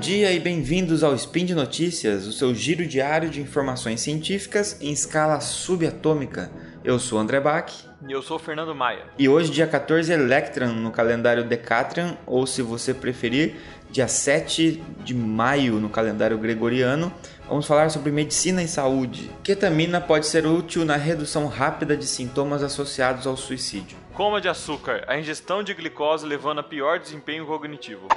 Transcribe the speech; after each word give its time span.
dia 0.00 0.32
e 0.32 0.40
bem-vindos 0.40 1.04
ao 1.04 1.14
Spin 1.14 1.44
de 1.44 1.54
Notícias, 1.54 2.26
o 2.26 2.32
seu 2.32 2.54
giro 2.54 2.86
diário 2.86 3.28
de 3.28 3.38
informações 3.38 4.00
científicas 4.00 4.80
em 4.80 4.90
escala 4.90 5.38
subatômica. 5.40 6.50
Eu 6.82 6.98
sou 6.98 7.18
André 7.18 7.38
Bach. 7.38 7.70
E 8.08 8.10
eu 8.10 8.22
sou 8.22 8.38
o 8.38 8.40
Fernando 8.40 8.74
Maia. 8.74 9.04
E 9.18 9.28
hoje, 9.28 9.50
dia 9.50 9.66
14 9.66 10.10
Electran 10.10 10.68
no 10.68 10.90
calendário 10.90 11.44
Decatrian, 11.44 12.16
ou 12.24 12.46
se 12.46 12.62
você 12.62 12.94
preferir, 12.94 13.56
dia 13.90 14.08
7 14.08 14.82
de 15.04 15.14
maio 15.14 15.74
no 15.74 15.90
calendário 15.90 16.38
gregoriano, 16.38 17.12
vamos 17.46 17.66
falar 17.66 17.90
sobre 17.90 18.10
medicina 18.10 18.62
e 18.62 18.68
saúde. 18.68 19.30
Ketamina 19.44 20.00
pode 20.00 20.26
ser 20.26 20.46
útil 20.46 20.82
na 20.82 20.96
redução 20.96 21.46
rápida 21.46 21.94
de 21.94 22.06
sintomas 22.06 22.62
associados 22.62 23.26
ao 23.26 23.36
suicídio. 23.36 23.98
Coma 24.14 24.40
de 24.40 24.48
açúcar, 24.48 25.04
a 25.06 25.18
ingestão 25.18 25.62
de 25.62 25.74
glicose 25.74 26.26
levando 26.26 26.60
a 26.60 26.62
pior 26.62 26.98
desempenho 26.98 27.44
cognitivo. 27.44 28.08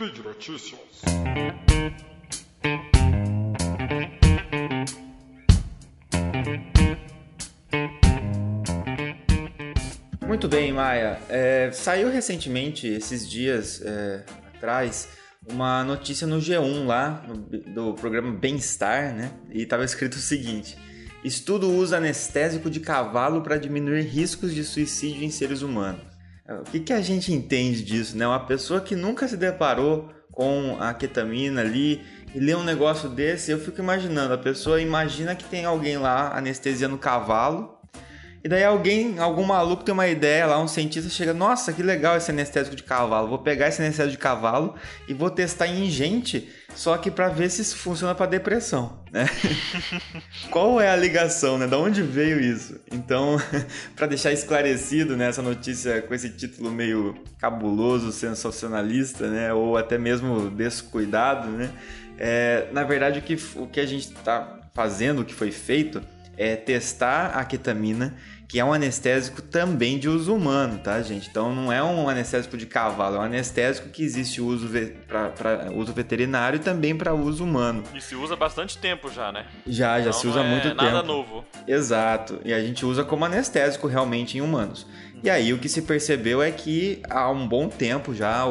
Speed 0.00 0.18
Notícias. 0.24 0.78
Muito 10.24 10.46
bem, 10.46 10.72
Maia. 10.72 11.18
É, 11.28 11.72
saiu 11.72 12.12
recentemente, 12.12 12.86
esses 12.86 13.28
dias 13.28 13.82
é, 13.82 14.24
atrás, 14.54 15.08
uma 15.50 15.82
notícia 15.82 16.28
no 16.28 16.38
G1 16.38 16.86
lá, 16.86 17.26
do 17.74 17.92
programa 17.94 18.30
Bem-Estar, 18.30 19.12
né? 19.12 19.32
E 19.50 19.62
estava 19.62 19.84
escrito 19.84 20.14
o 20.14 20.20
seguinte: 20.20 20.78
Estudo 21.24 21.68
usa 21.72 21.96
anestésico 21.96 22.70
de 22.70 22.78
cavalo 22.78 23.42
para 23.42 23.58
diminuir 23.58 24.02
riscos 24.02 24.54
de 24.54 24.62
suicídio 24.62 25.24
em 25.24 25.30
seres 25.32 25.62
humanos. 25.62 26.17
O 26.48 26.64
que, 26.64 26.80
que 26.80 26.92
a 26.92 27.00
gente 27.02 27.32
entende 27.32 27.82
disso, 27.82 28.16
né? 28.16 28.26
Uma 28.26 28.46
pessoa 28.46 28.80
que 28.80 28.96
nunca 28.96 29.28
se 29.28 29.36
deparou 29.36 30.10
com 30.32 30.76
a 30.80 30.94
ketamina 30.94 31.60
ali 31.60 32.02
e 32.34 32.40
lê 32.40 32.54
um 32.54 32.62
negócio 32.62 33.08
desse, 33.08 33.50
eu 33.50 33.58
fico 33.58 33.80
imaginando, 33.80 34.32
a 34.32 34.38
pessoa 34.38 34.80
imagina 34.80 35.34
que 35.34 35.44
tem 35.44 35.64
alguém 35.64 35.98
lá 35.98 36.36
anestesiando 36.36 36.94
o 36.94 36.98
cavalo 36.98 37.77
e 38.42 38.48
daí 38.48 38.62
alguém, 38.62 39.18
algum 39.18 39.44
maluco 39.44 39.82
tem 39.82 39.92
uma 39.92 40.06
ideia 40.06 40.46
lá, 40.46 40.60
um 40.60 40.68
cientista 40.68 41.10
chega, 41.10 41.34
nossa, 41.34 41.72
que 41.72 41.82
legal 41.82 42.16
esse 42.16 42.30
anestésico 42.30 42.76
de 42.76 42.84
cavalo. 42.84 43.28
Vou 43.28 43.38
pegar 43.38 43.68
esse 43.68 43.82
anestésico 43.82 44.12
de 44.12 44.18
cavalo 44.18 44.74
e 45.08 45.14
vou 45.14 45.28
testar 45.28 45.66
em 45.66 45.90
gente, 45.90 46.48
só 46.74 46.96
que 46.96 47.10
para 47.10 47.28
ver 47.28 47.50
se 47.50 47.62
isso 47.62 47.76
funciona 47.76 48.14
para 48.14 48.26
depressão, 48.26 49.02
né? 49.10 49.28
Qual 50.50 50.80
é 50.80 50.88
a 50.88 50.96
ligação, 50.96 51.58
né? 51.58 51.66
Da 51.66 51.76
onde 51.78 52.00
veio 52.00 52.40
isso? 52.40 52.80
Então, 52.92 53.36
para 53.96 54.06
deixar 54.06 54.32
esclarecido 54.32 55.16
né, 55.16 55.30
notícia 55.38 56.00
com 56.02 56.14
esse 56.14 56.30
título 56.30 56.70
meio 56.70 57.16
cabuloso, 57.38 58.12
sensacionalista, 58.12 59.28
né, 59.28 59.52
ou 59.52 59.76
até 59.76 59.98
mesmo 59.98 60.48
descuidado, 60.50 61.48
né? 61.50 61.70
É, 62.16 62.68
na 62.72 62.84
verdade, 62.84 63.18
o 63.18 63.22
que, 63.22 63.36
o 63.56 63.66
que 63.66 63.80
a 63.80 63.86
gente 63.86 64.08
está 64.08 64.58
fazendo, 64.74 65.22
o 65.22 65.24
que 65.24 65.34
foi 65.34 65.50
feito, 65.50 66.00
é 66.38 66.54
testar 66.54 67.32
a 67.36 67.44
ketamina, 67.44 68.14
que 68.46 68.58
é 68.58 68.64
um 68.64 68.72
anestésico 68.72 69.42
também 69.42 69.98
de 69.98 70.08
uso 70.08 70.34
humano, 70.34 70.78
tá, 70.78 71.02
gente? 71.02 71.28
Então 71.28 71.54
não 71.54 71.70
é 71.70 71.82
um 71.82 72.08
anestésico 72.08 72.56
de 72.56 72.64
cavalo, 72.64 73.16
é 73.16 73.18
um 73.18 73.22
anestésico 73.22 73.90
que 73.90 74.02
existe 74.02 74.40
uso 74.40 74.70
para 75.06 75.70
uso 75.74 75.92
veterinário 75.92 76.56
e 76.56 76.60
também 76.60 76.96
para 76.96 77.12
uso 77.12 77.44
humano. 77.44 77.82
E 77.94 78.00
se 78.00 78.14
usa 78.14 78.36
bastante 78.36 78.78
tempo 78.78 79.10
já, 79.10 79.30
né? 79.30 79.44
Já, 79.66 79.96
já 79.96 80.08
então, 80.08 80.12
se 80.14 80.26
usa 80.28 80.40
é 80.40 80.48
muito 80.48 80.68
nada 80.68 80.80
tempo. 80.80 80.92
Nada 80.92 81.02
novo. 81.02 81.44
Exato. 81.66 82.40
E 82.42 82.54
a 82.54 82.60
gente 82.60 82.86
usa 82.86 83.04
como 83.04 83.24
anestésico 83.26 83.86
realmente 83.86 84.38
em 84.38 84.40
humanos. 84.40 84.86
E 85.22 85.28
aí 85.28 85.52
o 85.52 85.58
que 85.58 85.68
se 85.68 85.82
percebeu 85.82 86.40
é 86.40 86.50
que 86.50 87.02
há 87.10 87.28
um 87.30 87.46
bom 87.46 87.68
tempo 87.68 88.14
já, 88.14 88.46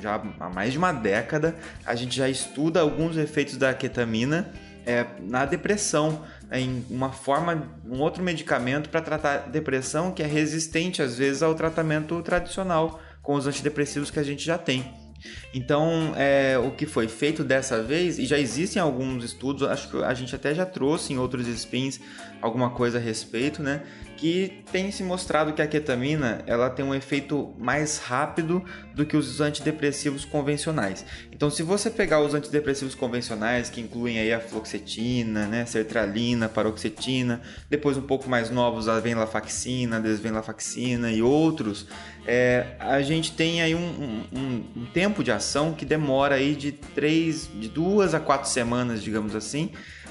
já 0.00 0.22
há 0.40 0.48
mais 0.48 0.72
de 0.72 0.78
uma 0.78 0.92
década, 0.92 1.54
a 1.84 1.94
gente 1.94 2.16
já 2.16 2.28
estuda 2.28 2.80
alguns 2.80 3.16
efeitos 3.18 3.58
da 3.58 3.74
ketamina 3.74 4.50
é, 4.86 5.04
na 5.20 5.44
depressão 5.44 6.22
em 6.52 6.84
uma 6.90 7.10
forma, 7.10 7.68
um 7.84 8.00
outro 8.00 8.22
medicamento 8.22 8.88
para 8.88 9.00
tratar 9.00 9.48
depressão 9.48 10.12
que 10.12 10.22
é 10.22 10.26
resistente 10.26 11.02
às 11.02 11.18
vezes 11.18 11.42
ao 11.42 11.54
tratamento 11.54 12.20
tradicional 12.22 13.00
com 13.22 13.34
os 13.34 13.46
antidepressivos 13.46 14.10
que 14.10 14.18
a 14.18 14.22
gente 14.22 14.44
já 14.44 14.58
tem. 14.58 15.03
Então, 15.52 16.12
é, 16.16 16.58
o 16.58 16.70
que 16.70 16.86
foi 16.86 17.08
feito 17.08 17.44
dessa 17.44 17.82
vez, 17.82 18.18
e 18.18 18.26
já 18.26 18.38
existem 18.38 18.80
alguns 18.80 19.24
estudos, 19.24 19.62
acho 19.68 19.90
que 19.90 20.02
a 20.02 20.14
gente 20.14 20.34
até 20.34 20.54
já 20.54 20.66
trouxe 20.66 21.12
em 21.12 21.18
outros 21.18 21.46
spins 21.46 22.00
alguma 22.40 22.70
coisa 22.70 22.98
a 22.98 23.00
respeito, 23.00 23.62
né? 23.62 23.82
que 24.16 24.64
tem 24.72 24.90
se 24.90 25.02
mostrado 25.02 25.52
que 25.52 25.60
a 25.60 25.66
ketamina 25.66 26.42
ela 26.46 26.70
tem 26.70 26.82
um 26.82 26.94
efeito 26.94 27.54
mais 27.58 27.98
rápido 27.98 28.64
do 28.94 29.04
que 29.04 29.18
os 29.18 29.40
antidepressivos 29.40 30.24
convencionais. 30.24 31.04
Então, 31.30 31.50
se 31.50 31.62
você 31.62 31.90
pegar 31.90 32.20
os 32.20 32.32
antidepressivos 32.32 32.94
convencionais, 32.94 33.68
que 33.68 33.82
incluem 33.82 34.18
aí 34.18 34.32
a 34.32 34.40
fluoxetina, 34.40 35.46
né, 35.46 35.66
sertralina, 35.66 36.48
paroxetina, 36.48 37.42
depois 37.68 37.98
um 37.98 38.02
pouco 38.02 38.26
mais 38.26 38.48
novos 38.48 38.88
a 38.88 38.98
venlafaxina, 38.98 40.00
desvenlafaxina 40.00 41.10
e 41.10 41.20
outros, 41.20 41.86
é, 42.26 42.76
a 42.78 43.02
gente 43.02 43.32
tem 43.32 43.60
aí 43.60 43.74
um, 43.74 44.24
um, 44.32 44.64
um 44.76 44.86
tempo 44.86 45.13
de 45.22 45.30
ação 45.30 45.72
que 45.72 45.84
demora 45.84 46.36
aí 46.36 46.54
de 46.54 46.72
três, 46.72 47.48
de 47.54 47.68
duas 47.68 48.14
a 48.14 48.20
quatro 48.20 48.48
semanas, 48.48 49.02
digamos 49.02 49.36
assim, 49.36 49.70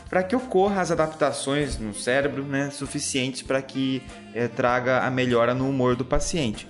para 0.10 0.24
que 0.24 0.36
ocorra 0.36 0.82
as 0.82 0.92
adaptações 0.92 1.78
no 1.78 1.94
cérebro 1.94 2.44
né, 2.44 2.70
suficientes 2.70 3.42
para 3.42 3.62
que 3.62 4.02
é, 4.34 4.48
traga 4.48 5.00
a 5.00 5.10
melhora 5.10 5.54
no 5.54 5.68
humor 5.68 5.96
do 5.96 6.06
paciente. 6.06 6.68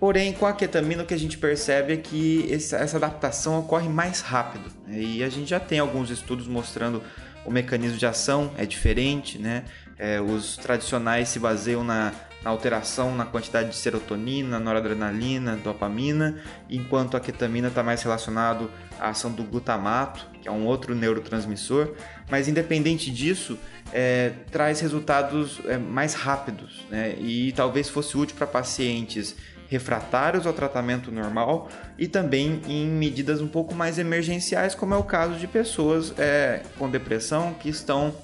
Porém, 0.00 0.32
com 0.32 0.46
a 0.46 0.52
ketamina, 0.52 1.04
o 1.04 1.06
que 1.06 1.14
a 1.14 1.18
gente 1.18 1.38
percebe 1.38 1.92
é 1.92 1.96
que 1.96 2.52
essa 2.52 2.96
adaptação 2.96 3.60
ocorre 3.60 3.88
mais 3.88 4.20
rápido. 4.20 4.72
Né? 4.86 4.98
E 5.00 5.22
a 5.22 5.28
gente 5.28 5.50
já 5.50 5.60
tem 5.60 5.78
alguns 5.78 6.10
estudos 6.10 6.48
mostrando 6.48 7.02
o 7.44 7.50
mecanismo 7.50 7.98
de 7.98 8.06
ação 8.06 8.50
é 8.56 8.64
diferente, 8.64 9.38
né? 9.38 9.64
É, 9.98 10.20
os 10.20 10.56
tradicionais 10.56 11.28
se 11.28 11.38
baseiam 11.38 11.84
na 11.84 12.12
na 12.42 12.50
alteração 12.50 13.14
na 13.14 13.24
quantidade 13.24 13.70
de 13.70 13.76
serotonina, 13.76 14.58
noradrenalina, 14.58 15.56
dopamina, 15.56 16.36
enquanto 16.68 17.16
a 17.16 17.20
ketamina 17.20 17.68
está 17.68 17.82
mais 17.82 18.02
relacionado 18.02 18.70
à 18.98 19.10
ação 19.10 19.30
do 19.30 19.44
glutamato, 19.44 20.26
que 20.40 20.48
é 20.48 20.50
um 20.50 20.66
outro 20.66 20.94
neurotransmissor. 20.94 21.92
Mas 22.28 22.48
independente 22.48 23.10
disso, 23.10 23.58
é, 23.92 24.32
traz 24.50 24.80
resultados 24.80 25.60
é, 25.66 25.78
mais 25.78 26.14
rápidos 26.14 26.84
né? 26.90 27.14
e 27.18 27.52
talvez 27.52 27.88
fosse 27.88 28.16
útil 28.16 28.36
para 28.36 28.46
pacientes 28.46 29.36
refratários 29.68 30.46
ao 30.46 30.52
tratamento 30.52 31.10
normal 31.10 31.70
e 31.96 32.06
também 32.06 32.60
em 32.68 32.86
medidas 32.86 33.40
um 33.40 33.48
pouco 33.48 33.74
mais 33.74 33.98
emergenciais, 33.98 34.74
como 34.74 34.92
é 34.92 34.96
o 34.98 35.02
caso 35.02 35.36
de 35.36 35.46
pessoas 35.46 36.12
é, 36.18 36.62
com 36.78 36.90
depressão 36.90 37.54
que 37.54 37.70
estão 37.70 38.14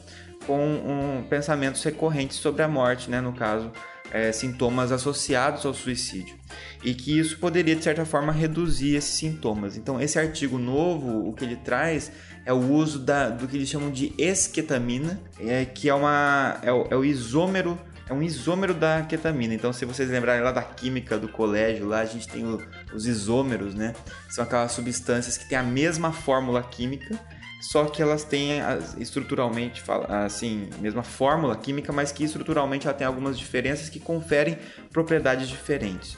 com 0.49 0.59
um, 0.59 1.23
pensamentos 1.29 1.85
recorrentes 1.85 2.39
sobre 2.39 2.63
a 2.63 2.69
morte, 2.69 3.11
né? 3.11 3.21
no 3.21 3.35
caso 3.35 3.71
é, 4.11 4.33
sintomas 4.33 4.91
associados 4.91 5.67
ao 5.67 5.75
suicídio 5.75 6.35
e 6.83 6.95
que 6.95 7.19
isso 7.19 7.39
poderia 7.39 7.77
de 7.77 7.85
certa 7.85 8.07
forma 8.07 8.33
reduzir 8.33 8.97
esses 8.97 9.15
sintomas. 9.15 9.77
Então 9.77 10.01
esse 10.01 10.19
artigo 10.19 10.57
novo, 10.57 11.29
o 11.29 11.35
que 11.35 11.45
ele 11.45 11.57
traz 11.57 12.11
é 12.47 12.53
o 12.53 12.73
uso 12.73 12.99
da, 12.99 13.29
do 13.29 13.47
que 13.47 13.59
eles 13.59 13.69
chamam 13.69 13.91
de 13.91 14.15
esquetamina, 14.17 15.21
é, 15.39 15.67
que 15.67 15.91
é, 15.91 15.95
uma, 15.95 16.59
é, 16.63 16.73
o, 16.73 16.87
é 16.91 16.97
o 16.97 17.05
isômero 17.05 17.79
é 18.09 18.15
um 18.15 18.23
isômero 18.23 18.73
da 18.73 19.03
ketamina. 19.03 19.53
Então, 19.53 19.71
se 19.71 19.85
vocês 19.85 20.09
lembrarem 20.09 20.43
lá 20.43 20.51
da 20.51 20.63
química 20.63 21.19
do 21.19 21.29
colégio, 21.29 21.87
lá 21.87 22.01
a 22.01 22.07
gente 22.07 22.27
tem 22.27 22.43
o, 22.43 22.59
os 22.95 23.07
isômeros, 23.07 23.75
né? 23.75 23.95
São 24.31 24.43
aquelas 24.43 24.73
substâncias 24.73 25.37
que 25.37 25.47
têm 25.47 25.59
a 25.59 25.63
mesma 25.63 26.11
fórmula 26.11 26.63
química, 26.63 27.21
só 27.61 27.87
que 27.87 28.01
elas 28.01 28.23
têm 28.25 28.61
estruturalmente, 28.99 29.83
assim, 30.09 30.69
mesma 30.81 31.03
fórmula 31.03 31.57
química, 31.57 31.93
mas 31.93 32.13
que 32.13 32.25
estruturalmente 32.25 32.87
ela 32.87 32.97
tem 32.97 33.07
algumas 33.07 33.39
diferenças 33.39 33.89
que 33.89 33.99
conferem 33.99 34.59
propriedades 34.93 35.49
diferentes. 35.49 36.17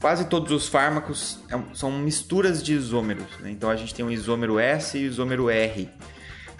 Quase 0.00 0.26
todos 0.26 0.52
os 0.52 0.68
fármacos 0.68 1.40
é 1.50 1.58
são 1.74 1.90
misturas 1.90 2.62
de 2.62 2.74
isômeros, 2.74 3.26
né? 3.40 3.50
então 3.50 3.70
a 3.70 3.76
gente 3.76 3.94
tem 3.94 4.04
o 4.04 4.10
isômero 4.10 4.58
S 4.58 4.96
e 4.96 5.04
o 5.04 5.06
isômero 5.06 5.48
R. 5.48 5.88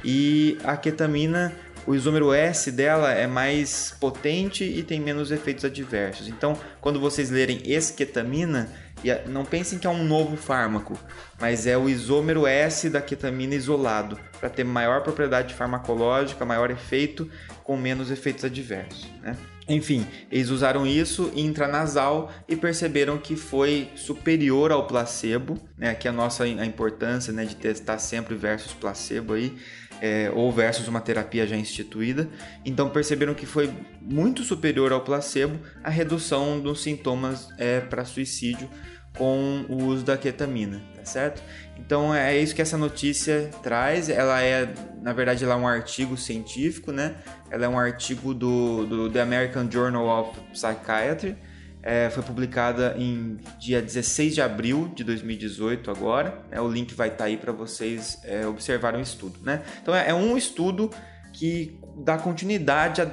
E 0.02 0.58
a 0.64 0.76
ketamina, 0.76 1.54
o 1.86 1.94
isômero 1.94 2.32
S 2.32 2.72
dela 2.72 3.12
é 3.12 3.26
mais 3.26 3.94
potente 4.00 4.64
e 4.64 4.82
tem 4.82 5.00
menos 5.00 5.30
efeitos 5.30 5.64
adversos. 5.64 6.28
Então, 6.28 6.58
quando 6.80 6.98
vocês 6.98 7.30
lerem 7.30 7.60
esketamina, 9.10 9.22
não 9.26 9.44
pensem 9.44 9.78
que 9.78 9.86
é 9.86 9.90
um 9.90 10.04
novo 10.04 10.36
fármaco, 10.36 10.98
mas 11.40 11.66
é 11.66 11.76
o 11.76 11.88
isômero 11.88 12.46
S 12.46 12.90
da 12.90 13.00
ketamina 13.00 13.54
isolado, 13.54 14.18
para 14.40 14.48
ter 14.48 14.64
maior 14.64 15.02
propriedade 15.02 15.54
farmacológica, 15.54 16.44
maior 16.44 16.70
efeito, 16.70 17.30
com 17.62 17.76
menos 17.76 18.10
efeitos 18.10 18.44
adversos. 18.44 19.06
Né? 19.22 19.36
Enfim, 19.68 20.06
eles 20.30 20.48
usaram 20.48 20.86
isso 20.86 21.32
intranasal 21.34 22.32
e 22.48 22.54
perceberam 22.54 23.18
que 23.18 23.34
foi 23.34 23.88
superior 23.96 24.70
ao 24.70 24.86
placebo, 24.86 25.58
né? 25.76 25.90
Aqui 25.90 26.06
a 26.06 26.12
nossa 26.12 26.44
a 26.44 26.64
importância 26.64 27.32
né, 27.32 27.44
de 27.44 27.56
testar 27.56 27.98
sempre 27.98 28.36
versus 28.36 28.72
placebo 28.72 29.32
aí, 29.32 29.56
é, 30.00 30.30
ou 30.32 30.52
versus 30.52 30.86
uma 30.86 31.00
terapia 31.00 31.46
já 31.46 31.56
instituída. 31.56 32.28
Então 32.64 32.88
perceberam 32.90 33.34
que 33.34 33.44
foi 33.44 33.72
muito 34.00 34.44
superior 34.44 34.92
ao 34.92 35.00
placebo 35.00 35.58
a 35.82 35.90
redução 35.90 36.60
dos 36.60 36.82
sintomas 36.82 37.48
é, 37.58 37.80
para 37.80 38.04
suicídio 38.04 38.68
com 39.16 39.64
o 39.68 39.84
uso 39.84 40.04
da 40.04 40.16
ketamina, 40.16 40.80
tá 40.94 41.04
certo? 41.04 41.42
Então 41.78 42.14
é 42.14 42.36
isso 42.36 42.54
que 42.54 42.62
essa 42.62 42.76
notícia 42.76 43.50
traz. 43.62 44.08
Ela 44.08 44.42
é, 44.42 44.72
na 45.02 45.12
verdade, 45.12 45.44
ela 45.44 45.54
é 45.54 45.56
um 45.56 45.68
artigo 45.68 46.16
científico, 46.16 46.92
né? 46.92 47.16
Ela 47.50 47.66
é 47.66 47.68
um 47.68 47.78
artigo 47.78 48.32
do, 48.34 48.86
do 48.86 49.10
The 49.10 49.20
American 49.20 49.70
Journal 49.70 50.06
of 50.06 50.40
Psychiatry. 50.52 51.36
É, 51.82 52.10
foi 52.10 52.22
publicada 52.24 52.96
em 52.98 53.38
dia 53.60 53.80
16 53.80 54.34
de 54.34 54.42
abril 54.42 54.90
de 54.94 55.04
2018 55.04 55.90
agora. 55.90 56.42
É, 56.50 56.60
o 56.60 56.68
link 56.68 56.94
vai 56.94 57.08
estar 57.08 57.18
tá 57.18 57.24
aí 57.24 57.36
para 57.36 57.52
vocês 57.52 58.18
é, 58.24 58.44
observarem 58.46 58.98
o 58.98 59.02
estudo, 59.02 59.38
né? 59.44 59.62
Então 59.80 59.94
é, 59.94 60.08
é 60.08 60.14
um 60.14 60.36
estudo 60.36 60.90
que 61.32 61.78
dá 61.98 62.18
continuidade 62.18 63.02
a 63.02 63.04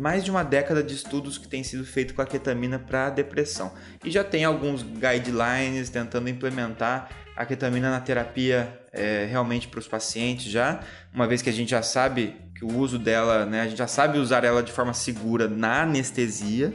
mais 0.00 0.24
de 0.24 0.30
uma 0.30 0.42
década 0.42 0.82
de 0.82 0.94
estudos 0.94 1.36
que 1.36 1.46
tem 1.46 1.62
sido 1.62 1.84
feito 1.84 2.14
com 2.14 2.22
a 2.22 2.26
ketamina 2.26 2.78
para 2.78 3.10
depressão. 3.10 3.70
E 4.02 4.10
já 4.10 4.24
tem 4.24 4.46
alguns 4.46 4.82
guidelines 4.82 5.90
tentando 5.90 6.30
implementar 6.30 7.10
a 7.36 7.44
ketamina 7.44 7.90
na 7.90 8.00
terapia 8.00 8.80
é, 8.92 9.26
realmente 9.30 9.68
para 9.68 9.78
os 9.78 9.86
pacientes 9.86 10.50
já, 10.50 10.80
uma 11.12 11.26
vez 11.26 11.42
que 11.42 11.50
a 11.50 11.52
gente 11.52 11.70
já 11.70 11.82
sabe 11.82 12.34
que 12.54 12.64
o 12.64 12.78
uso 12.78 12.98
dela, 12.98 13.44
né, 13.44 13.60
a 13.60 13.68
gente 13.68 13.78
já 13.78 13.86
sabe 13.86 14.18
usar 14.18 14.42
ela 14.42 14.62
de 14.62 14.72
forma 14.72 14.94
segura 14.94 15.46
na 15.48 15.82
anestesia, 15.82 16.74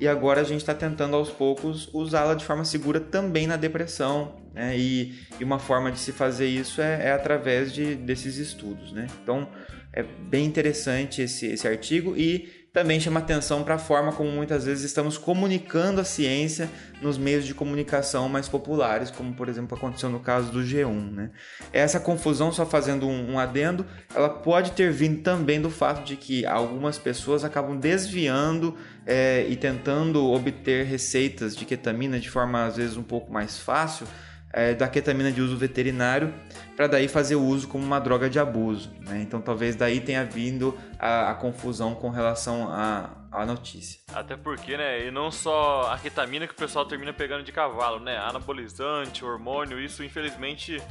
e 0.00 0.06
agora 0.06 0.40
a 0.40 0.44
gente 0.44 0.60
está 0.60 0.74
tentando 0.74 1.16
aos 1.16 1.30
poucos 1.30 1.88
usá-la 1.92 2.34
de 2.34 2.44
forma 2.44 2.64
segura 2.64 3.00
também 3.00 3.46
na 3.46 3.56
depressão, 3.56 4.36
né, 4.54 4.78
e, 4.78 5.18
e, 5.40 5.44
uma 5.44 5.58
forma 5.58 5.90
de 5.90 5.98
se 5.98 6.12
fazer 6.12 6.48
isso 6.48 6.80
é, 6.80 7.08
é 7.08 7.12
através 7.12 7.72
de, 7.72 7.94
desses 7.94 8.36
estudos, 8.36 8.92
né. 8.92 9.06
Então 9.22 9.48
é 9.92 10.02
bem 10.02 10.46
interessante 10.46 11.22
esse, 11.22 11.46
esse 11.46 11.66
artigo 11.66 12.14
e 12.16 12.57
também 12.78 13.00
chama 13.00 13.18
atenção 13.18 13.64
para 13.64 13.74
a 13.74 13.78
forma 13.78 14.12
como 14.12 14.30
muitas 14.30 14.64
vezes 14.64 14.84
estamos 14.84 15.18
comunicando 15.18 16.00
a 16.00 16.04
ciência 16.04 16.70
nos 17.02 17.18
meios 17.18 17.44
de 17.44 17.52
comunicação 17.52 18.28
mais 18.28 18.48
populares, 18.48 19.10
como 19.10 19.34
por 19.34 19.48
exemplo 19.48 19.76
aconteceu 19.76 20.08
no 20.08 20.20
caso 20.20 20.52
do 20.52 20.60
G1. 20.60 21.10
Né? 21.10 21.30
Essa 21.72 21.98
confusão, 21.98 22.52
só 22.52 22.64
fazendo 22.64 23.08
um, 23.08 23.32
um 23.32 23.38
adendo, 23.38 23.84
ela 24.14 24.28
pode 24.28 24.70
ter 24.72 24.92
vindo 24.92 25.22
também 25.22 25.60
do 25.60 25.70
fato 25.70 26.04
de 26.04 26.14
que 26.14 26.46
algumas 26.46 26.96
pessoas 26.96 27.42
acabam 27.42 27.76
desviando 27.76 28.76
é, 29.04 29.44
e 29.48 29.56
tentando 29.56 30.24
obter 30.30 30.86
receitas 30.86 31.56
de 31.56 31.64
ketamina 31.64 32.20
de 32.20 32.30
forma 32.30 32.64
às 32.64 32.76
vezes 32.76 32.96
um 32.96 33.02
pouco 33.02 33.32
mais 33.32 33.58
fácil 33.58 34.06
é, 34.52 34.74
da 34.74 34.88
ketamina 34.88 35.30
de 35.30 35.40
uso 35.40 35.56
veterinário 35.56 36.32
para 36.76 36.86
daí 36.86 37.08
fazer 37.08 37.36
o 37.36 37.42
uso 37.42 37.68
como 37.68 37.84
uma 37.84 37.98
droga 37.98 38.30
de 38.30 38.38
abuso. 38.38 38.90
Né? 39.00 39.22
Então 39.22 39.40
talvez 39.40 39.76
daí 39.76 40.00
tenha 40.00 40.24
vindo 40.24 40.78
a, 40.98 41.30
a 41.30 41.34
confusão 41.34 41.94
com 41.94 42.08
relação 42.08 42.68
à, 42.70 43.10
notícia. 43.46 44.00
Até 44.12 44.36
porque, 44.36 44.76
né, 44.76 45.06
e 45.06 45.10
não 45.10 45.30
só 45.30 45.92
a 45.92 45.98
ketamina 45.98 46.46
que 46.46 46.52
o 46.52 46.56
pessoal 46.56 46.84
termina 46.84 47.12
pegando 47.12 47.44
de 47.44 47.52
cavalo, 47.52 48.00
né, 48.00 48.18
anabolizante, 48.18 49.24
hormônio, 49.24 49.78
isso 49.78 50.02
infelizmente 50.02 50.82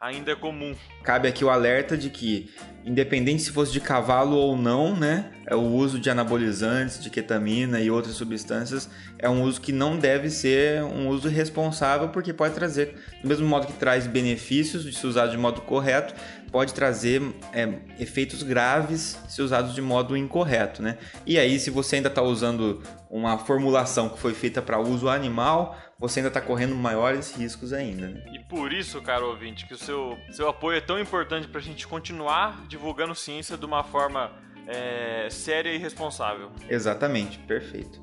ainda 0.00 0.30
é 0.30 0.36
comum. 0.36 0.74
Cabe 1.02 1.26
aqui 1.26 1.44
o 1.44 1.50
alerta 1.50 1.96
de 1.96 2.08
que, 2.08 2.48
independente 2.84 3.42
se 3.42 3.50
fosse 3.50 3.72
de 3.72 3.80
cavalo 3.80 4.36
ou 4.36 4.56
não, 4.56 4.94
né, 4.94 5.32
é 5.44 5.56
o 5.56 5.62
uso 5.62 5.98
de 5.98 6.08
anabolizantes, 6.08 7.02
de 7.02 7.10
ketamina 7.10 7.80
e 7.80 7.90
outras 7.90 8.14
substâncias 8.14 8.88
é 9.18 9.28
um 9.28 9.42
uso 9.42 9.60
que 9.60 9.72
não 9.72 9.98
deve 9.98 10.30
ser 10.30 10.84
um 10.84 11.08
uso 11.08 11.28
responsável, 11.28 12.10
porque 12.10 12.32
pode 12.32 12.54
trazer, 12.54 12.94
do 13.20 13.28
mesmo 13.28 13.46
modo 13.48 13.66
que 13.66 13.72
traz 13.72 14.06
benefícios 14.06 14.84
de 14.84 14.92
se 14.92 15.04
usar 15.04 15.26
de 15.26 15.36
modo 15.36 15.62
correto, 15.62 16.14
pode 16.52 16.72
trazer 16.72 17.20
é, 17.52 17.68
efeitos 17.98 18.42
graves 18.44 19.18
se 19.28 19.42
usados 19.42 19.74
de 19.74 19.82
modo 19.82 20.16
incorreto, 20.16 20.80
né? 20.80 20.96
E 21.26 21.38
aí, 21.38 21.58
se 21.58 21.70
você 21.70 21.96
ainda 21.96 22.08
está 22.08 22.22
usando 22.22 22.82
uma 23.10 23.36
formulação 23.38 24.08
que 24.08 24.18
foi 24.18 24.32
feita 24.32 24.62
para 24.62 24.78
uso 24.78 25.08
animal, 25.08 25.76
você 25.98 26.20
ainda 26.20 26.28
está 26.28 26.40
correndo 26.40 26.76
maiores 26.76 27.34
riscos 27.34 27.72
ainda. 27.72 28.08
Né? 28.08 28.22
E 28.32 28.38
por 28.38 28.72
isso, 28.72 29.02
caro 29.02 29.28
ouvinte, 29.28 29.66
que 29.66 29.74
o 29.74 29.78
seu, 29.78 30.16
seu 30.30 30.48
apoio 30.48 30.78
é 30.78 30.80
tão 30.80 30.98
importante 30.98 31.48
para 31.48 31.60
a 31.60 31.62
gente 31.62 31.86
continuar 31.88 32.64
divulgando 32.68 33.14
ciência 33.16 33.56
de 33.56 33.66
uma 33.66 33.82
forma 33.82 34.30
é, 34.68 35.28
séria 35.28 35.70
e 35.70 35.78
responsável. 35.78 36.52
Exatamente, 36.68 37.38
perfeito. 37.40 38.00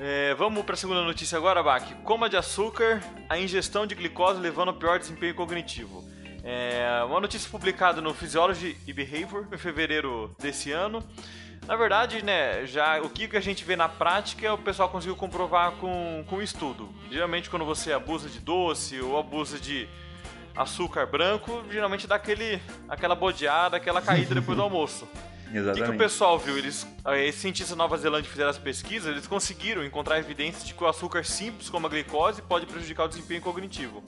É, 0.00 0.34
vamos 0.34 0.64
para 0.64 0.74
a 0.74 0.76
segunda 0.76 1.02
notícia 1.02 1.38
agora, 1.38 1.62
Bach. 1.62 1.84
Coma 2.02 2.28
de 2.28 2.36
açúcar, 2.36 3.00
a 3.28 3.38
ingestão 3.38 3.86
de 3.86 3.94
glicose 3.94 4.40
levando 4.40 4.68
ao 4.68 4.74
pior 4.74 4.98
desempenho 4.98 5.32
cognitivo. 5.32 6.02
É 6.42 7.04
uma 7.06 7.20
notícia 7.20 7.48
publicada 7.48 8.00
no 8.00 8.12
Physiology 8.12 8.76
e 8.84 8.92
Behavior 8.92 9.46
em 9.52 9.56
fevereiro 9.56 10.34
desse 10.40 10.72
ano. 10.72 11.04
Na 11.66 11.76
verdade, 11.76 12.24
né, 12.24 12.66
já 12.66 13.00
o 13.00 13.08
que 13.08 13.36
a 13.36 13.40
gente 13.40 13.64
vê 13.64 13.76
na 13.76 13.88
prática 13.88 14.52
o 14.52 14.58
pessoal 14.58 14.88
conseguiu 14.88 15.14
comprovar 15.14 15.72
com, 15.72 16.24
com 16.26 16.42
estudo. 16.42 16.88
Geralmente 17.10 17.48
quando 17.48 17.64
você 17.64 17.92
abusa 17.92 18.28
de 18.28 18.40
doce 18.40 19.00
ou 19.00 19.16
abusa 19.16 19.58
de 19.58 19.88
açúcar 20.56 21.06
branco, 21.06 21.62
geralmente 21.70 22.06
dá 22.06 22.16
aquele, 22.16 22.60
aquela 22.88 23.14
bodeada, 23.14 23.76
aquela 23.76 24.02
caída 24.02 24.34
depois 24.34 24.56
do 24.56 24.62
almoço. 24.64 25.08
Exatamente. 25.54 25.70
O 25.70 25.74
que, 25.74 25.82
que, 25.82 25.96
o 25.96 25.98
pessoal 25.98 26.38
viu? 26.38 26.56
Eles, 26.56 26.86
esses 27.18 27.40
cientistas 27.40 27.70
da 27.70 27.76
Nova 27.76 27.96
Zelândia 27.96 28.30
fizeram 28.30 28.50
as 28.50 28.58
pesquisas, 28.58 29.10
eles 29.10 29.26
conseguiram 29.26 29.84
encontrar 29.84 30.18
evidências 30.18 30.64
de 30.64 30.72
que 30.74 30.82
o 30.82 30.86
açúcar 30.86 31.24
simples, 31.24 31.68
como 31.68 31.86
a 31.86 31.90
glicose, 31.90 32.40
pode 32.42 32.66
prejudicar 32.66 33.04
o 33.04 33.08
desempenho 33.08 33.42
cognitivo. 33.42 34.02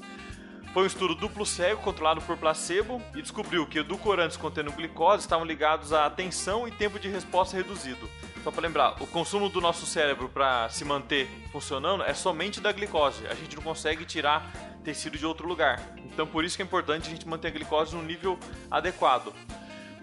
Foi 0.75 0.83
um 0.83 0.87
estudo 0.87 1.15
duplo 1.15 1.47
cego 1.47 1.81
controlado 1.83 2.21
por 2.21 2.37
placebo 2.37 3.01
e 3.15 3.23
descobriu 3.23 3.65
que 3.65 3.79
edulcorantes 3.79 4.37
contendo 4.37 4.73
glicose 4.73 5.23
estavam 5.23 5.47
ligados 5.47 5.93
à 5.93 6.05
atenção 6.05 6.67
e 6.67 6.73
tempo 6.73 6.99
de 6.99 7.09
resposta 7.09 7.57
reduzido. 7.57 8.11
Só 8.43 8.51
para 8.51 8.63
lembrar, 8.63 9.01
o 9.01 9.07
consumo 9.07 9.49
do 9.49 9.61
nosso 9.61 9.87
cérebro 9.87 10.29
para 10.29 10.69
se 10.71 10.85
manter 10.85 11.29
funcionando 11.53 12.03
é 12.03 12.13
somente 12.13 12.61
da 12.61 12.73
glicose. 12.73 13.25
A 13.29 13.35
gente 13.35 13.55
não 13.55 13.63
consegue 13.63 14.05
tirar 14.05 14.51
tecido 14.83 15.17
de 15.17 15.25
outro 15.25 15.47
lugar. 15.47 15.81
Então 16.07 16.27
por 16.27 16.45
isso 16.45 16.57
que 16.57 16.63
é 16.63 16.67
importante 16.67 17.07
a 17.07 17.11
gente 17.11 17.29
manter 17.29 17.49
a 17.49 17.53
glicose 17.53 17.95
num 17.95 18.03
nível 18.03 18.37
adequado. 18.69 19.33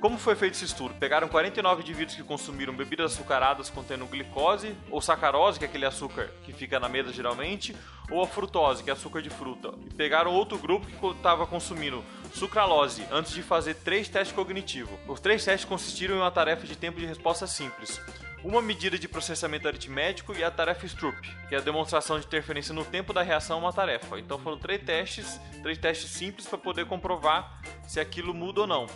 Como 0.02 0.18
foi 0.18 0.36
feito 0.36 0.56
esse 0.56 0.66
estudo? 0.66 0.96
Pegaram 0.96 1.28
49 1.28 1.84
indivíduos 1.84 2.16
que 2.16 2.24
consumiram 2.24 2.76
bebidas 2.76 3.14
açucaradas 3.14 3.70
contendo 3.70 4.08
glicose, 4.08 4.76
ou 4.90 5.00
sacarose, 5.00 5.60
que 5.60 5.66
é 5.66 5.68
aquele 5.68 5.86
açúcar 5.86 6.32
que 6.44 6.52
fica 6.52 6.80
na 6.80 6.90
mesa 6.90 7.14
geralmente, 7.14 7.76
ou 8.10 8.24
a 8.24 8.26
frutose, 8.26 8.84
que 8.84 8.90
é 8.90 8.94
açúcar 8.94 9.22
de 9.22 9.30
fruta. 9.30 9.72
E 9.86 9.94
pegaram 9.94 10.34
outro 10.34 10.58
grupo 10.58 10.88
que 10.88 11.06
estava 11.06 11.46
consumindo 11.46 12.04
sucralose 12.34 13.06
antes 13.12 13.32
de 13.32 13.44
fazer 13.44 13.76
três 13.76 14.10
testes 14.10 14.36
cognitivos. 14.36 14.98
Os 15.08 15.20
três 15.20 15.46
testes 15.46 15.70
consistiram 15.70 16.16
em 16.16 16.20
uma 16.20 16.32
tarefa 16.32 16.66
de 16.66 16.76
tempo 16.76 17.00
de 17.00 17.06
resposta 17.06 17.46
simples. 17.46 18.02
Uma 18.44 18.60
medida 18.60 18.98
de 18.98 19.08
processamento 19.08 19.68
aritmético 19.68 20.34
e 20.34 20.44
a 20.44 20.50
tarefa 20.50 20.84
Stroop, 20.88 21.16
que 21.48 21.54
é 21.54 21.60
a 21.60 21.62
demonstração 21.62 22.20
de 22.20 22.26
interferência 22.26 22.74
no 22.74 22.84
tempo 22.84 23.14
da 23.14 23.22
reação 23.22 23.58
a 23.58 23.60
uma 23.60 23.74
tarefa. 23.74 24.18
Então 24.18 24.40
foram 24.40 24.58
três 24.58 24.82
testes, 24.84 25.40
três 25.62 25.78
testes 25.78 26.10
simples 26.10 26.48
para 26.48 26.58
poder 26.58 26.88
comprovar 26.88 27.62
se 27.88 28.00
aquilo 28.00 28.34
muda 28.34 28.62
ou 28.62 28.68
não. 28.68 28.88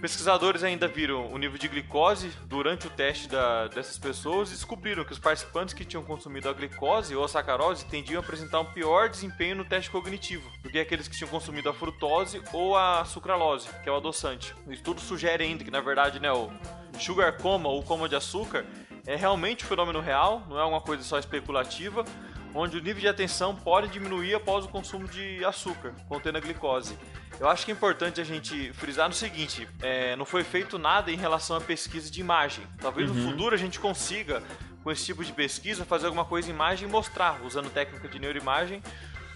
Pesquisadores 0.00 0.64
ainda 0.64 0.88
viram 0.88 1.30
o 1.30 1.36
nível 1.36 1.58
de 1.58 1.68
glicose 1.68 2.30
durante 2.46 2.86
o 2.86 2.90
teste 2.90 3.28
da, 3.28 3.68
dessas 3.68 3.98
pessoas 3.98 4.48
e 4.48 4.52
descobriram 4.52 5.04
que 5.04 5.12
os 5.12 5.18
participantes 5.18 5.74
que 5.74 5.84
tinham 5.84 6.02
consumido 6.02 6.48
a 6.48 6.54
glicose 6.54 7.14
ou 7.14 7.22
a 7.22 7.28
sacarose 7.28 7.84
tendiam 7.84 8.18
a 8.18 8.24
apresentar 8.24 8.60
um 8.60 8.64
pior 8.64 9.10
desempenho 9.10 9.56
no 9.56 9.64
teste 9.64 9.90
cognitivo 9.90 10.50
do 10.62 10.70
que 10.70 10.78
aqueles 10.78 11.06
que 11.06 11.14
tinham 11.14 11.28
consumido 11.28 11.68
a 11.68 11.74
frutose 11.74 12.40
ou 12.50 12.78
a 12.78 13.04
sucralose, 13.04 13.68
que 13.82 13.90
é 13.90 13.92
o 13.92 13.96
adoçante. 13.96 14.54
O 14.66 14.72
estudo 14.72 15.02
sugere 15.02 15.44
ainda 15.44 15.64
que, 15.64 15.70
na 15.70 15.82
verdade, 15.82 16.18
né, 16.18 16.32
o 16.32 16.50
sugar 16.98 17.36
coma 17.36 17.68
ou 17.68 17.82
coma 17.82 18.08
de 18.08 18.16
açúcar 18.16 18.64
é 19.06 19.16
realmente 19.16 19.66
um 19.66 19.68
fenômeno 19.68 20.00
real, 20.00 20.42
não 20.48 20.58
é 20.58 20.64
uma 20.64 20.80
coisa 20.80 21.02
só 21.02 21.18
especulativa, 21.18 22.06
onde 22.54 22.76
o 22.76 22.82
nível 22.82 23.00
de 23.00 23.08
atenção 23.08 23.54
pode 23.54 23.88
diminuir 23.88 24.34
após 24.34 24.64
o 24.64 24.68
consumo 24.68 25.06
de 25.08 25.44
açúcar 25.44 25.94
contendo 26.08 26.38
a 26.38 26.40
glicose. 26.40 26.96
Eu 27.38 27.48
acho 27.48 27.64
que 27.64 27.70
é 27.70 27.74
importante 27.74 28.20
a 28.20 28.24
gente 28.24 28.72
frisar 28.74 29.08
no 29.08 29.14
seguinte: 29.14 29.66
é, 29.80 30.14
não 30.16 30.24
foi 30.24 30.44
feito 30.44 30.78
nada 30.78 31.10
em 31.10 31.16
relação 31.16 31.56
à 31.56 31.60
pesquisa 31.60 32.10
de 32.10 32.20
imagem. 32.20 32.64
Talvez 32.78 33.10
uhum. 33.10 33.16
no 33.16 33.30
futuro 33.30 33.54
a 33.54 33.58
gente 33.58 33.80
consiga, 33.80 34.42
com 34.82 34.90
esse 34.90 35.06
tipo 35.06 35.24
de 35.24 35.32
pesquisa, 35.32 35.84
fazer 35.84 36.06
alguma 36.06 36.24
coisa 36.24 36.50
em 36.50 36.54
imagem 36.54 36.88
e 36.88 36.90
mostrar, 36.90 37.40
usando 37.44 37.70
técnica 37.70 38.08
de 38.08 38.18
neuroimagem, 38.18 38.82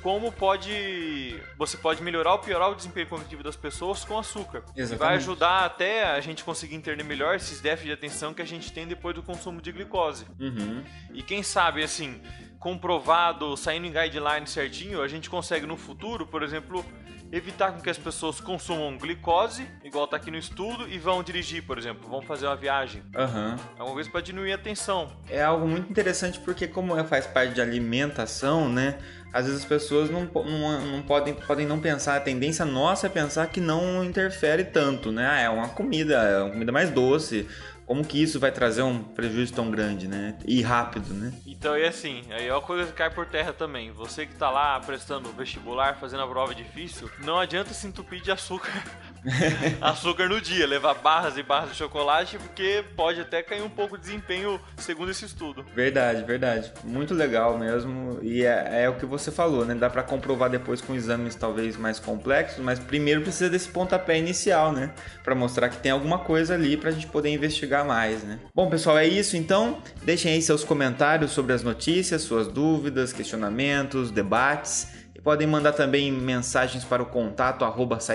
como 0.04 0.30
pode 0.30 1.40
você 1.56 1.78
pode 1.78 2.02
melhorar 2.02 2.32
ou 2.32 2.38
piorar 2.38 2.70
o 2.70 2.74
desempenho 2.74 3.06
cognitivo 3.06 3.42
das 3.42 3.56
pessoas 3.56 4.04
com 4.04 4.18
açúcar. 4.18 4.62
Exatamente. 4.76 4.92
E 4.92 4.96
vai 4.96 5.14
ajudar 5.16 5.64
até 5.64 6.04
a 6.04 6.20
gente 6.20 6.44
conseguir 6.44 6.74
entender 6.74 7.02
melhor 7.02 7.34
esses 7.34 7.58
déficits 7.58 7.86
de 7.86 7.92
atenção 7.94 8.34
que 8.34 8.42
a 8.42 8.44
gente 8.44 8.70
tem 8.70 8.86
depois 8.86 9.14
do 9.14 9.22
consumo 9.22 9.62
de 9.62 9.72
glicose. 9.72 10.26
Uhum. 10.38 10.84
E 11.14 11.22
quem 11.22 11.42
sabe, 11.42 11.82
assim, 11.82 12.20
comprovado, 12.58 13.56
saindo 13.56 13.86
em 13.86 13.92
guidelines 13.92 14.50
certinho, 14.50 15.00
a 15.00 15.08
gente 15.08 15.30
consegue 15.30 15.64
no 15.64 15.78
futuro, 15.78 16.26
por 16.26 16.42
exemplo, 16.42 16.84
evitar 17.32 17.72
com 17.72 17.80
que 17.80 17.90
as 17.90 17.98
pessoas 17.98 18.40
consumam 18.40 18.96
glicose, 18.96 19.66
igual 19.82 20.06
tá 20.06 20.16
aqui 20.16 20.30
no 20.30 20.36
estudo, 20.36 20.88
e 20.88 20.98
vão 20.98 21.22
dirigir, 21.22 21.62
por 21.62 21.78
exemplo, 21.78 22.08
vão 22.08 22.22
fazer 22.22 22.46
uma 22.46 22.56
viagem. 22.56 23.02
Uhum. 23.14 23.56
É 23.78 23.82
uma 23.82 23.92
coisa 23.92 24.10
para 24.10 24.20
diminuir 24.20 24.52
a 24.52 24.58
tensão. 24.58 25.10
É 25.28 25.42
algo 25.42 25.66
muito 25.66 25.90
interessante 25.90 26.38
porque 26.40 26.66
como 26.66 27.02
faz 27.04 27.26
parte 27.26 27.54
de 27.54 27.60
alimentação, 27.60 28.68
né? 28.68 28.98
Às 29.32 29.46
vezes 29.46 29.62
as 29.62 29.66
pessoas 29.66 30.08
não, 30.10 30.30
não, 30.32 30.86
não 30.86 31.02
podem, 31.02 31.34
podem 31.34 31.66
não 31.66 31.80
pensar, 31.80 32.16
a 32.16 32.20
tendência 32.20 32.64
nossa 32.64 33.08
é 33.08 33.10
pensar 33.10 33.48
que 33.48 33.60
não 33.60 34.04
interfere 34.04 34.62
tanto, 34.62 35.10
né? 35.10 35.26
Ah, 35.28 35.40
é 35.40 35.50
uma 35.50 35.68
comida, 35.68 36.14
é 36.14 36.40
uma 36.40 36.50
comida 36.52 36.70
mais 36.70 36.88
doce, 36.90 37.48
como 37.86 38.04
que 38.04 38.22
isso 38.22 38.40
vai 38.40 38.50
trazer 38.50 38.82
um 38.82 39.02
prejuízo 39.02 39.52
tão 39.52 39.70
grande, 39.70 40.08
né? 40.08 40.36
E 40.44 40.62
rápido, 40.62 41.12
né? 41.12 41.32
Então, 41.46 41.76
e 41.76 41.84
assim, 41.84 42.22
aí 42.30 42.46
é 42.46 42.52
uma 42.52 42.62
coisa 42.62 42.86
que 42.86 42.92
cai 42.92 43.10
por 43.10 43.26
terra 43.26 43.52
também. 43.52 43.90
Você 43.92 44.26
que 44.26 44.34
tá 44.34 44.50
lá 44.50 44.78
prestando 44.80 45.32
vestibular, 45.32 45.98
fazendo 45.98 46.22
a 46.22 46.28
prova 46.28 46.54
difícil, 46.54 47.10
não 47.24 47.38
adianta 47.38 47.74
se 47.74 47.86
entupir 47.86 48.20
de 48.20 48.30
açúcar. 48.30 48.72
açúcar 49.80 50.28
no 50.28 50.40
dia, 50.40 50.66
levar 50.66 50.94
barras 50.94 51.36
e 51.36 51.42
barras 51.42 51.70
de 51.70 51.76
chocolate, 51.76 52.38
porque 52.38 52.84
pode 52.96 53.20
até 53.20 53.42
cair 53.42 53.62
um 53.62 53.68
pouco 53.68 53.96
de 53.96 54.04
desempenho 54.04 54.60
segundo 54.76 55.10
esse 55.10 55.24
estudo. 55.24 55.64
Verdade, 55.74 56.22
verdade. 56.24 56.72
Muito 56.82 57.14
legal 57.14 57.58
mesmo. 57.58 58.18
E 58.22 58.44
é, 58.44 58.84
é 58.84 58.88
o 58.88 58.94
que 58.94 59.06
você 59.06 59.30
falou, 59.30 59.64
né? 59.64 59.74
Dá 59.74 59.88
para 59.88 60.02
comprovar 60.02 60.50
depois 60.50 60.80
com 60.80 60.94
exames 60.94 61.34
talvez 61.34 61.76
mais 61.76 61.98
complexos, 61.98 62.62
mas 62.62 62.78
primeiro 62.78 63.22
precisa 63.22 63.48
desse 63.48 63.68
pontapé 63.68 64.18
inicial, 64.18 64.72
né? 64.72 64.92
Para 65.22 65.34
mostrar 65.34 65.68
que 65.68 65.78
tem 65.78 65.92
alguma 65.92 66.18
coisa 66.18 66.54
ali 66.54 66.76
pra 66.76 66.90
gente 66.90 67.06
poder 67.06 67.30
investigar 67.30 67.84
mais, 67.84 68.22
né? 68.22 68.38
Bom, 68.54 68.68
pessoal, 68.68 68.98
é 68.98 69.06
isso 69.06 69.36
então. 69.36 69.82
Deixem 70.02 70.32
aí 70.32 70.42
seus 70.42 70.64
comentários 70.64 71.30
sobre 71.30 71.52
as 71.52 71.62
notícias, 71.62 72.22
suas 72.22 72.48
dúvidas, 72.48 73.12
questionamentos, 73.12 74.10
debates 74.10 75.03
podem 75.22 75.46
mandar 75.46 75.72
também 75.72 76.10
mensagens 76.10 76.84
para 76.84 77.02
o 77.02 77.06
contato 77.06 77.64
arroba 77.64 78.00
se 78.00 78.12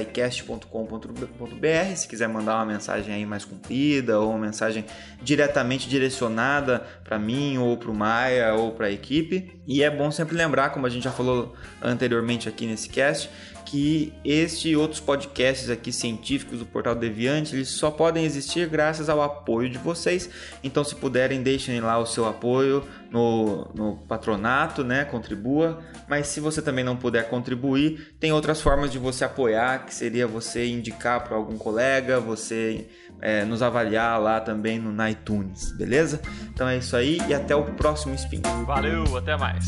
quiser 2.07 2.27
mandar 2.27 2.55
uma 2.55 2.65
mensagem 2.65 3.13
aí 3.13 3.25
mais 3.25 3.45
comprida 3.45 4.19
ou 4.19 4.31
uma 4.31 4.39
mensagem 4.39 4.85
diretamente 5.21 5.87
direcionada 5.87 6.85
para 7.03 7.17
mim 7.17 7.57
ou 7.57 7.77
para 7.77 7.89
o 7.89 7.93
Maia 7.93 8.53
ou 8.53 8.71
para 8.71 8.87
a 8.87 8.91
equipe. 8.91 9.61
E 9.65 9.83
é 9.83 9.89
bom 9.89 10.11
sempre 10.11 10.35
lembrar, 10.35 10.71
como 10.71 10.85
a 10.85 10.89
gente 10.89 11.03
já 11.03 11.11
falou 11.11 11.55
anteriormente 11.81 12.49
aqui 12.49 12.65
nesse 12.65 12.89
cast, 12.89 13.29
que 13.69 14.11
este 14.25 14.69
e 14.69 14.75
outros 14.75 14.99
podcasts 14.99 15.69
aqui 15.69 15.91
científicos 15.93 16.57
do 16.57 16.65
Portal 16.65 16.95
Deviante, 16.95 17.55
eles 17.55 17.69
só 17.69 17.91
podem 17.91 18.25
existir 18.25 18.67
graças 18.67 19.09
ao 19.09 19.21
apoio 19.21 19.69
de 19.69 19.77
vocês. 19.77 20.27
Então, 20.63 20.83
se 20.83 20.95
puderem, 20.95 21.43
deixem 21.43 21.79
lá 21.79 21.99
o 21.99 22.05
seu 22.05 22.27
apoio 22.27 22.83
no, 23.11 23.69
no 23.75 23.97
patronato, 24.07 24.83
né? 24.83 25.05
Contribua. 25.05 25.83
Mas 26.07 26.25
se 26.27 26.39
você 26.39 26.63
também 26.63 26.83
não 26.83 26.97
puder 26.97 27.29
contribuir, 27.29 28.15
tem 28.19 28.31
outras 28.31 28.59
formas 28.59 28.91
de 28.91 28.97
você 28.97 29.23
apoiar, 29.23 29.85
que 29.85 29.93
seria 29.93 30.25
você 30.25 30.65
indicar 30.67 31.23
para 31.23 31.35
algum 31.35 31.55
colega, 31.55 32.19
você 32.19 32.87
é, 33.21 33.45
nos 33.45 33.61
avaliar 33.61 34.19
lá 34.19 34.41
também 34.41 34.79
no 34.79 35.07
iTunes, 35.07 35.71
beleza? 35.73 36.19
Então 36.51 36.67
é 36.67 36.77
isso 36.77 36.95
aí 36.95 37.19
e 37.29 37.35
até 37.35 37.55
o 37.55 37.63
próximo 37.63 38.15
Spin. 38.15 38.41
Valeu, 38.65 39.15
até 39.15 39.37
mais. 39.37 39.67